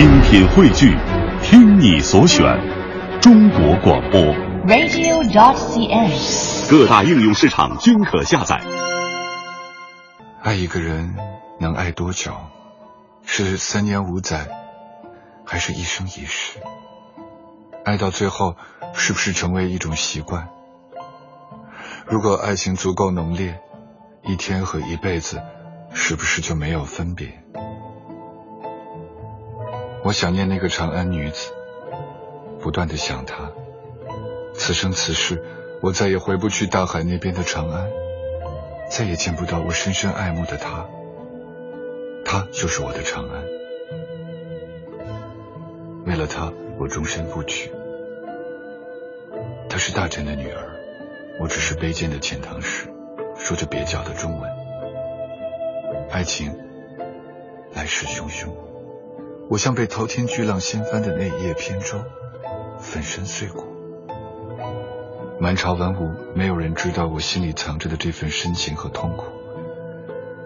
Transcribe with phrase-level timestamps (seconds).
[0.00, 0.96] 精品汇聚，
[1.42, 2.42] 听你所选，
[3.20, 4.18] 中国广播。
[4.66, 6.70] radio.dot.cn，。
[6.70, 8.62] 各大应用市场均可下载。
[10.40, 11.14] 爱一个人
[11.58, 12.32] 能爱多久？
[13.26, 14.48] 是三年五载，
[15.44, 16.60] 还是一生一世？
[17.84, 18.56] 爱到最后，
[18.94, 20.48] 是不是成为一种习惯？
[22.06, 23.60] 如果爱情足够浓烈，
[24.24, 25.42] 一天和一辈子，
[25.92, 27.44] 是不是就没有分别？
[30.02, 31.52] 我想念那个长安女子，
[32.58, 33.50] 不断的想她。
[34.54, 35.44] 此生此世，
[35.80, 37.90] 我再也回不去大海那边的长安，
[38.90, 40.86] 再也见不到我深深爱慕的她。
[42.24, 43.44] 她就是我的长安。
[46.06, 47.70] 为了她，我终身不娶。
[49.68, 50.70] 她是大臣的女儿，
[51.38, 52.88] 我只是卑贱的遣唐使，
[53.36, 54.50] 说着蹩脚的中文。
[56.10, 56.58] 爱情
[57.74, 58.48] 来势汹汹，
[59.50, 62.00] 我像被滔天巨浪掀翻的那一叶扁舟，
[62.78, 63.64] 粉身碎骨。
[65.40, 69.24] 满朝文武，没有人知道我心里藏着的这份深情和痛苦。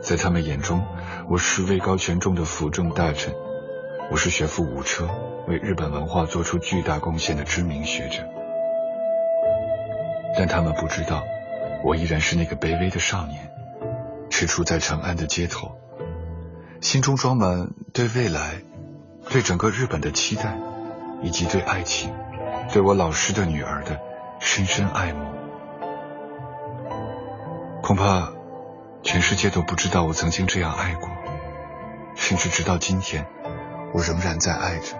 [0.00, 0.82] 在他们眼中，
[1.28, 3.34] 我是位高权重的辅政大臣，
[4.10, 5.06] 我是学富五车、
[5.48, 8.22] 为日本文化做出巨大贡献的知名学者。
[10.34, 11.22] 但他们不知道，
[11.84, 13.50] 我依然是那个卑微的少年，
[14.30, 15.72] 踟蹰在长安的街头，
[16.80, 18.62] 心中装满对未来、
[19.30, 20.56] 对整个日本的期待，
[21.22, 22.14] 以及对爱情、
[22.72, 23.98] 对我老师的女儿的
[24.38, 25.24] 深深爱慕。
[27.82, 28.32] 恐怕
[29.02, 31.10] 全世界都不知道我曾经这样爱过，
[32.14, 33.26] 甚至直到今天，
[33.92, 34.96] 我仍然在爱着。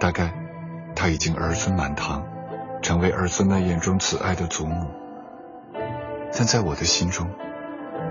[0.00, 0.32] 大概
[0.94, 2.26] 他已经儿孙满堂，
[2.82, 4.90] 成为儿孙们眼中慈爱的祖母，
[6.36, 7.30] 但在我的心中，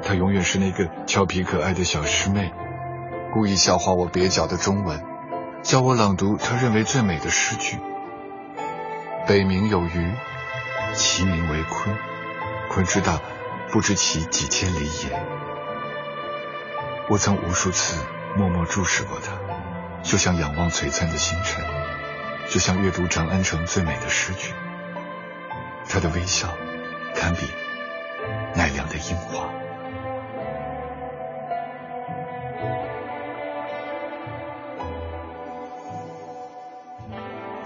[0.02, 2.52] 她永远是那个俏皮可爱的小师妹，
[3.36, 5.04] 故意笑话我蹩脚的中文，
[5.62, 7.78] 教我朗读他认为最美的诗句。
[9.28, 10.14] 北冥有鱼，
[10.94, 11.94] 其名为鲲。
[12.72, 13.20] 鲲之大，
[13.72, 15.22] 不知其几千里也。
[17.10, 18.02] 我曾无数次
[18.38, 19.34] 默默注视过他，
[20.02, 21.62] 就像仰望璀璨的星辰，
[22.48, 24.54] 就像阅读长安城最美的诗句。
[25.90, 26.48] 他的微笑，
[27.14, 27.46] 堪比
[28.56, 29.50] 奈良的樱花。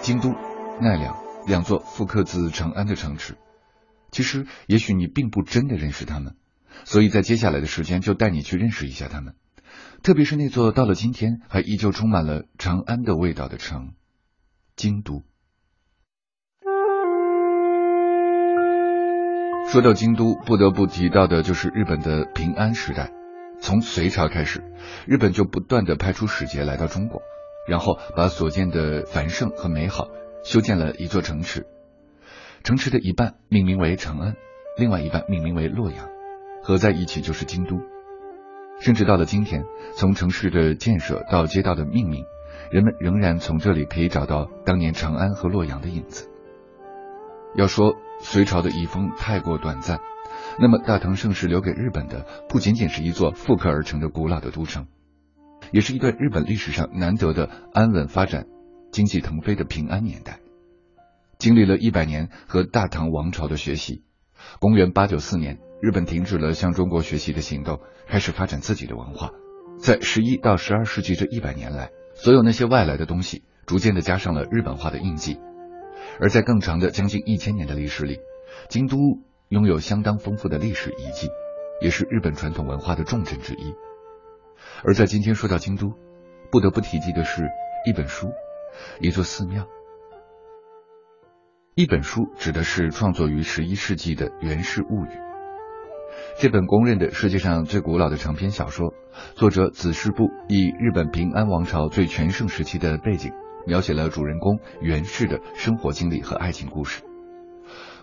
[0.10, 0.34] 京都、
[0.82, 1.16] 奈良
[1.46, 3.38] 两座复刻自长安的城池。
[4.10, 6.36] 其实，也许你并不真的认识他们，
[6.84, 9.36] 所以在接下来的时间就带你去认识一下他们，
[10.02, 13.94] 特别是那座到了今天还依旧充满了长安的味道的城——
[14.76, 15.22] 京都。
[19.72, 23.12] 说到京都，不得不提到的就是日本的平安时代。
[23.62, 24.64] 从隋朝开始，
[25.06, 27.22] 日本就不断的派出使节来到中国，
[27.70, 30.08] 然后把所见的繁盛和美好
[30.44, 31.68] 修建了一座城池。
[32.64, 34.36] 城池的一半命名为长安，
[34.78, 36.10] 另外一半命名为洛阳，
[36.64, 37.80] 合在一起就是京都。
[38.82, 42.26] 甚至到了今天，从城市的建设到街道的命名，
[42.72, 46.30] 人们仍然从这里可以找到当年长安和洛阳的影子。
[47.56, 50.00] 要说隋朝的遗风太过短暂，
[50.60, 54.88] 那么大唐盛世留给日本的不仅仅是一座复刻而成的古老的都城，
[55.72, 58.46] 也是一段日本历史上难得的安稳发展、
[58.92, 60.40] 经济腾飞的平安年代。
[61.38, 64.04] 经历了一百年和大唐王朝的学习，
[64.60, 69.32] 公元八九四年，日本停止了向中国学习的行动，开始发展自己的文化。
[69.80, 75.40] 在十一到十二世纪这一百年来，所有那些外来的东西逐渐的加上了日本化的印记。
[76.20, 78.20] 而在更长的将近一千年的历史里，
[78.68, 78.98] 京都
[79.48, 81.30] 拥有相当丰富的历史遗迹，
[81.82, 83.74] 也是日本传统文化的重镇之一。
[84.84, 85.94] 而在今天说到京都，
[86.52, 87.50] 不得不提及的是
[87.86, 88.30] 一本书，
[89.00, 89.68] 一座寺庙。
[91.76, 95.08] 一本书指的是创作于十一世纪的《源氏物语》。
[96.38, 98.94] 这本公认的世界上最古老的长篇小说，
[99.36, 103.32] 作者子氏部以日本平安王朝最全盛时期的背景，
[103.66, 107.04] 描写了主人公源氏的生活经历和爱情故事。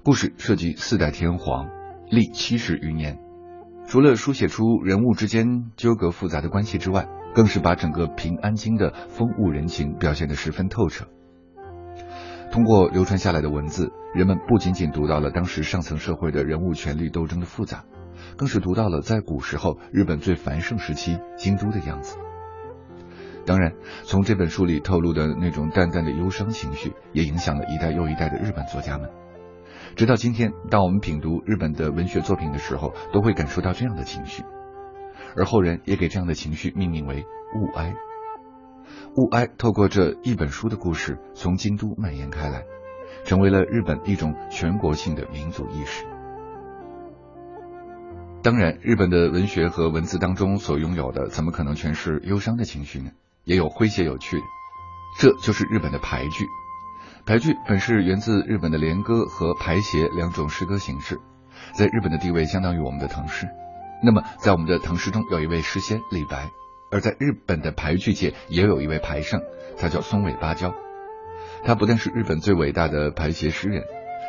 [0.02, 1.68] 故事涉及四代天皇，
[2.08, 3.18] 历七十余年。
[3.86, 11.06] 除了书写出人物之间纠葛复杂的关系之外，更是把整个平安京的风物人情表现得十分透彻。
[12.50, 17.84] 通过流传下来的文字，人们不仅仅读到了当时上层社会的人物权力斗争的复杂，
[18.36, 22.18] 更是读到了在古时候日本最繁盛时期京都的样子。
[23.44, 23.72] 当然，
[24.02, 29.08] 从这本书里透露的那种淡淡的忧伤情绪，也影响了一代又一代的日本作家们。
[29.96, 34.44] 直到今天，当我们品读日本的文学作品的时候，都会感受到这样的情绪，
[35.34, 37.24] 而后人也给这样的情绪命名为
[37.56, 37.94] 物哀。
[39.16, 42.64] 物哀透过这一本书的故事，从京都蔓延开来，
[43.24, 46.04] 成为了日本一种全国性的民族意识。
[48.42, 53.12] 当然，日本的文学和文字当中所拥有的，怎么可能全是忧伤的情绪呢？
[53.44, 54.42] 也有诙谐有趣的，
[55.18, 56.44] 这就是日本的排句。
[57.24, 61.18] 排句本是源自日本的连歌和排协两种诗歌形式，
[61.74, 63.48] 在日本的地位相当于我们的唐诗。
[64.02, 66.50] 那么，在我们的唐诗中有一位诗仙李白，
[66.90, 69.40] 而在日本的排句界也有一位排圣，
[69.76, 70.74] 他叫松尾芭蕉。
[71.64, 73.82] 他不但是日本最伟大的排协诗人，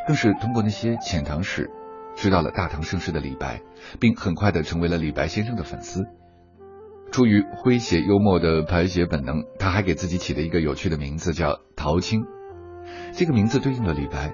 [0.08, 1.70] 更是通过那些遣唐使。
[2.16, 3.62] 知道了大唐盛世的李白，
[4.00, 6.06] 并很快的成为了李白先生的粉丝。
[7.12, 12.26] 出于诙谐幽默的排写本能，他还给自己起了一个有趣的名字，叫陶青。
[13.14, 14.34] 这个名字对应了李白，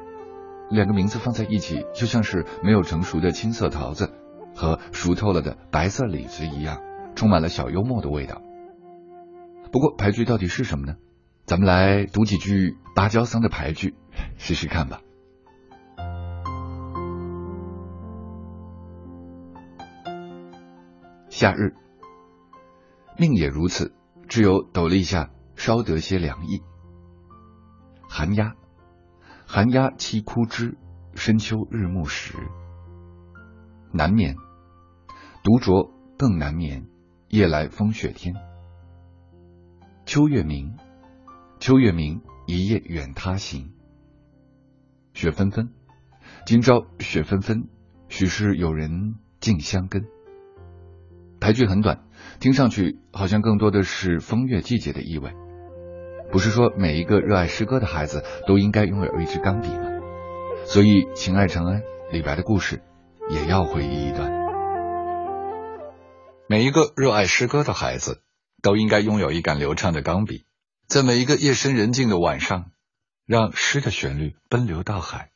[0.69, 4.13] 两个名字放在一起，就像是没有成熟的青色桃子
[4.55, 6.81] 和熟透了的白色李子一样，
[7.15, 8.41] 充满了小幽默的味道。
[9.71, 10.95] 不过牌句到底是什么呢？
[11.45, 13.95] 咱们来读几句芭蕉桑的牌句，
[14.37, 15.01] 试试看吧。
[21.29, 21.73] 夏日，
[23.17, 23.93] 命也如此，
[24.29, 26.61] 只有斗笠下稍得些凉意。
[28.15, 28.53] 寒鸦，
[29.47, 30.77] 寒鸦栖枯枝，
[31.15, 32.35] 深秋日暮时。
[33.91, 34.35] 难眠，
[35.43, 36.85] 独酌更难眠，
[37.29, 38.35] 夜来风雪天。
[40.05, 40.77] 秋月明，
[41.59, 43.73] 秋月明，一夜远他行。
[45.15, 45.73] 雪纷纷，
[46.45, 47.67] 今朝雪纷纷，
[48.09, 50.05] 许是有人近乡根。
[51.39, 52.03] 排句很短，
[52.39, 55.33] 听上去好像更多的是风月季节的意味。
[56.33, 59.85] 不是说每一个热爱诗歌的孩子都应该拥有一支钢笔吗？
[60.65, 62.81] 所以，情爱长安，李白的故事
[63.29, 64.31] 也要回忆一段。
[66.47, 68.23] 每一个热爱诗歌的孩子
[68.63, 70.45] 都应该拥有一杆流畅的钢笔，
[70.87, 72.71] 在每一个夜深人静的晚上，
[73.27, 75.29] 让诗的旋律奔流到海。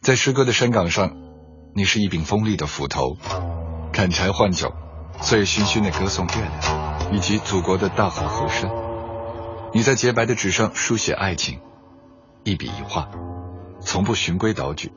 [0.00, 1.16] 在诗歌的山岗上，
[1.74, 3.16] 你是一柄锋利的斧头，
[3.92, 4.72] 砍柴换酒。
[5.20, 8.70] 醉醺醺的歌颂月亮，以及祖国的大好河山。
[9.74, 11.60] 你在洁白的纸上书写爱情，
[12.44, 13.08] 一笔一画，
[13.80, 14.92] 从不循规蹈矩。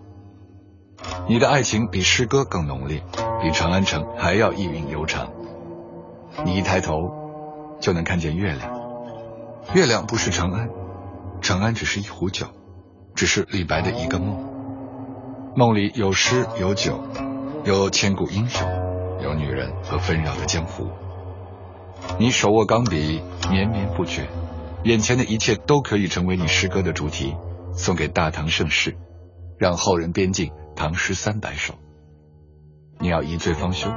[1.27, 3.01] 你的爱情比诗歌更浓烈，
[3.41, 5.31] 比长安城还要意韵悠长。
[6.43, 7.09] 你一抬头
[7.79, 8.69] 就能看见月亮，
[9.73, 10.69] 月亮不是长安，
[11.41, 12.47] 长安只是一壶酒，
[13.15, 14.37] 只是李白的一个梦。
[15.55, 17.01] 梦里有诗有酒，
[17.63, 18.67] 有千古英雄。
[19.23, 20.89] 有女人和纷扰的江湖，
[22.19, 24.27] 你手握钢笔，绵绵不绝，
[24.85, 27.35] 眼前的一切都可以成为你诗歌的主题，
[27.73, 28.95] 送给大唐盛世，
[29.57, 31.73] 让后人编进唐诗三百首。
[32.99, 33.89] 你要一醉方休，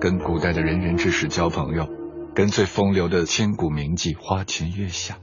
[0.00, 1.88] 跟古代的仁人志士交朋友，
[2.32, 5.18] 跟最风流的千古名妓花前月下。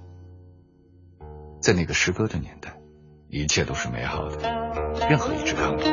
[1.61, 2.77] 在那个诗歌的年代，
[3.29, 4.37] 一切都是美好的，
[5.09, 5.85] 任何一支钢笔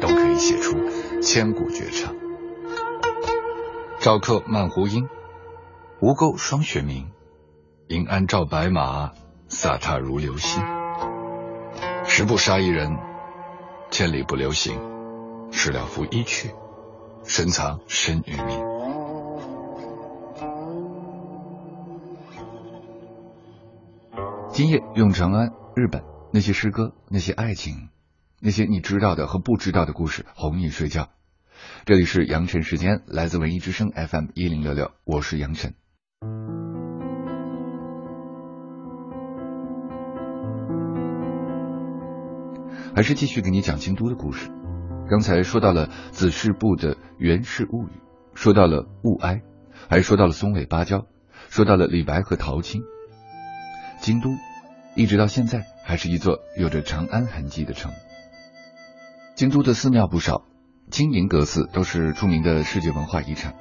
[0.00, 0.78] 都可以写出
[1.20, 2.14] 千古绝唱。
[4.00, 5.06] 赵客漫胡缨，
[6.00, 7.10] 吴钩霜雪明。
[7.88, 9.12] 银鞍照白马，
[9.48, 10.60] 飒沓如流星。
[12.04, 12.98] 十步杀一人，
[13.92, 14.76] 千里不留行。
[15.52, 16.50] 事了拂衣去，
[17.22, 18.60] 深藏身与名。
[24.50, 27.90] 今夜用长安、日本那些诗歌、那些爱情、
[28.40, 31.08] 那些你知道的和不知道的故事哄你睡觉。
[31.84, 35.74] 这里是杨晨时间，来自文艺之声 FM 一零六六，我是杨晨。
[42.96, 44.48] 还是继续给你讲京都的故事。
[45.10, 47.90] 刚才说到了子氏部的《源氏物语》，
[48.32, 49.42] 说到了物哀，
[49.90, 51.04] 还说到了松尾芭蕉，
[51.50, 52.84] 说到了李白和陶青。
[54.00, 54.30] 京都
[54.94, 57.92] 一直到现在还是一座有着长安痕迹的城。
[59.34, 60.46] 京都的寺庙不少。
[60.90, 63.56] 金银阁寺都是著名的世界文化遗产，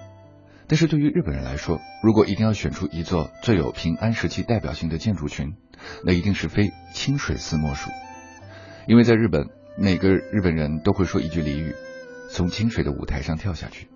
[0.68, 5.56] 但是对于日本人来说，如果一定要选出一座最有平安时期代表性的建筑群，
[6.06, 7.90] 那一定是非清水寺莫属。
[8.88, 11.74] 因为在日本，每个日本人都会说一句俚语
[12.30, 13.88] ：“从清水的舞台上跳下去”，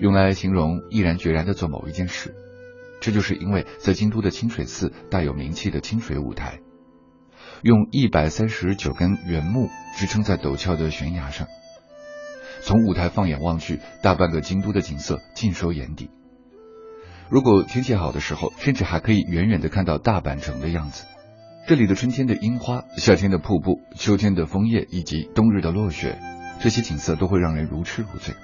[0.00, 2.34] 用来形容毅然决然的做某一件事。
[3.00, 6.60] 这就是因为在京都的清水寺大有名气的清水舞台，
[7.62, 11.46] 用一百三十九根原木支撑在陡峭的悬崖上。
[12.62, 16.10] 从舞台放眼望去，大半个京都的景色尽收眼底。
[17.28, 21.04] 如果天气好的时候，甚至还可以远远的看到大阪城的样子。
[21.64, 26.18] 这里的春天的樱花、夏天的瀑布、秋天的枫叶以及冬日的落雪，
[26.60, 28.34] 这些景色都会让人如痴如醉。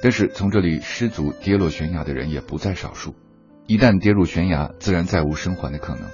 [0.00, 3.16] 但是从这里失足跌落悬崖的人也不在少数。
[3.66, 6.04] 一旦跌入悬崖，自然再无生还的可能。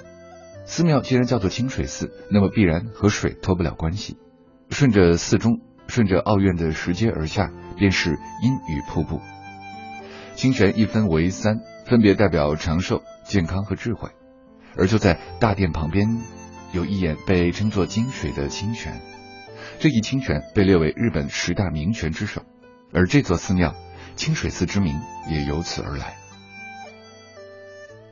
[0.65, 4.17] 寺庙既然叫做清水寺，那么必然和水脱不了关系。
[4.71, 9.21] 顺着寺中，顺着奥院的石阶而下，便是阴雨瀑布。
[10.33, 14.09] 清泉一分为三，分别代表长寿、健康和智慧。
[14.77, 16.21] 而就在大殿旁边，
[16.71, 19.01] 有一眼被称作金水的清泉。
[19.79, 22.43] 这一清泉被列为日本十大名泉之首，
[22.93, 23.75] 而这座寺庙
[24.15, 26.17] 清水寺之名也由此而来。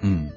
[0.01, 0.31] 嗯，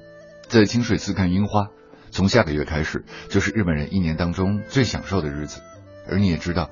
[0.47, 1.69] 在清水寺看樱花。
[2.11, 5.61] 从下个月开始，就是日本人一年当中最享受的日子。
[6.09, 6.71] 而你也知道，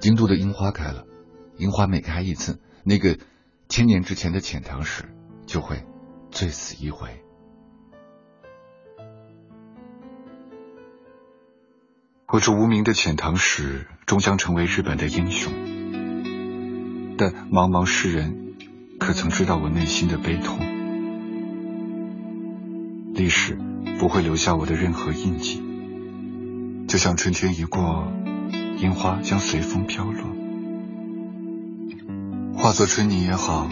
[0.00, 1.04] 京都的樱花开了，
[1.56, 3.16] 樱花每开一次，那个
[3.68, 5.04] 千年之前的遣唐使
[5.46, 5.84] 就会
[6.32, 7.21] 醉死一回。
[12.32, 15.52] 我这无名的遣唐使终将成为日本的英雄，
[17.18, 18.54] 但茫茫世人
[18.98, 20.58] 可曾知道我内心的悲痛？
[23.14, 23.58] 历史。
[23.98, 25.62] 不会留下我的任何印记，
[26.88, 28.10] 就像春天一过，
[28.78, 30.24] 樱花将随风飘落，
[32.56, 33.68] 化作春泥也好，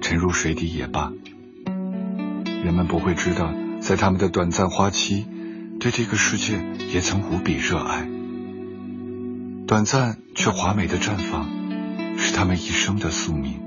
[0.00, 1.12] 沉入水底也罢。
[2.64, 5.24] 人们不会知道，在他们的短暂花期，
[5.82, 6.62] 对这个世界
[6.94, 8.08] 也曾无比热爱。
[9.66, 11.48] 短暂却华美的绽放，
[12.16, 13.60] 是他们一生的宿命，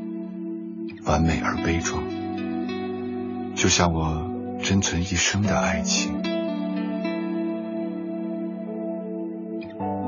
[1.03, 2.01] 完美而悲壮。
[3.55, 4.34] 就像我。
[4.63, 6.24] 珍存一生的爱情，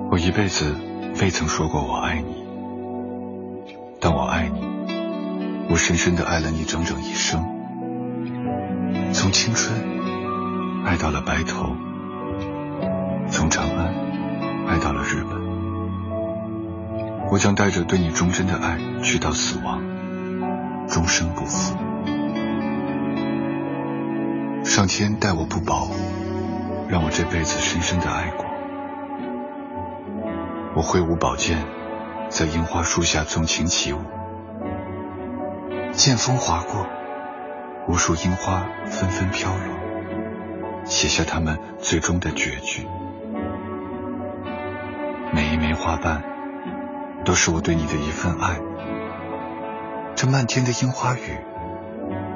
[0.10, 0.74] 我一辈子
[1.22, 2.34] 未曾说过我爱你，
[4.00, 4.60] 但我爱你，
[5.70, 7.46] 我深深的爱了你整整一生，
[9.14, 9.80] 从青春
[10.84, 11.76] 爱到了白头，
[13.30, 13.94] 从长安
[14.68, 15.40] 爱到了日本，
[17.30, 19.82] 我将带着对你忠贞的爱去到死亡，
[20.88, 21.76] 终生不负。
[24.64, 25.90] 上天待我不薄，
[26.88, 28.46] 让我这辈子深深的爱过。
[30.76, 31.58] 我挥舞宝剑，
[32.30, 34.00] 在樱花树下纵情起舞，
[35.92, 36.88] 剑锋划过，
[37.88, 42.88] 无数樱花纷纷飘落，写下他们最终的绝句。
[45.34, 46.24] 每一枚花瓣，
[47.26, 48.60] 都是我对你的一份爱。
[50.16, 51.38] 这漫天的樱花雨，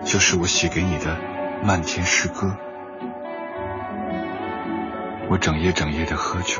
[0.05, 1.17] 就是我写给你的。
[1.63, 2.57] 漫天诗歌，
[5.29, 6.59] 我整夜整夜的喝酒，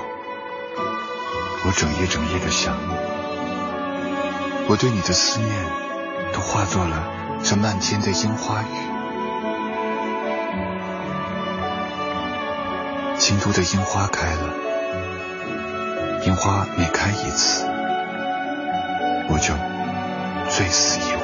[1.66, 2.94] 我整夜整夜的想你，
[4.70, 5.52] 我对你的思念
[6.32, 7.04] 都化作了
[7.42, 8.66] 这漫天的樱花雨。
[13.18, 14.54] 京都的樱花开了，
[16.24, 17.66] 樱花每开一次，
[19.28, 19.56] 我就
[20.52, 21.21] 醉死一。